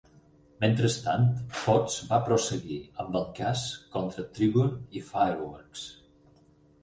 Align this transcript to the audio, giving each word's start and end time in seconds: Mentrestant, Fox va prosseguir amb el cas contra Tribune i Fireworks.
Mentrestant, 0.61 1.25
Fox 1.63 1.97
va 2.13 2.17
prosseguir 2.29 2.79
amb 3.03 3.19
el 3.19 3.27
cas 3.41 3.65
contra 3.97 4.25
Tribune 4.39 4.79
i 5.01 5.03
Fireworks. 5.11 5.85